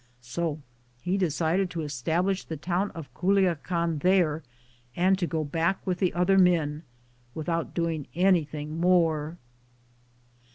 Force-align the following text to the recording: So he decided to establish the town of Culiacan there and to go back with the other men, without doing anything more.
So 0.23 0.59
he 1.03 1.15
decided 1.15 1.69
to 1.69 1.83
establish 1.83 2.43
the 2.43 2.57
town 2.57 2.89
of 2.95 3.13
Culiacan 3.13 3.99
there 3.99 4.41
and 4.95 5.15
to 5.19 5.27
go 5.27 5.43
back 5.43 5.85
with 5.85 5.99
the 5.99 6.11
other 6.15 6.39
men, 6.39 6.81
without 7.35 7.75
doing 7.75 8.07
anything 8.15 8.79
more. 8.79 9.37